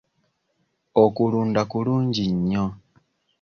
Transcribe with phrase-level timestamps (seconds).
[1.03, 2.65] Okulunda kulungi nnyo.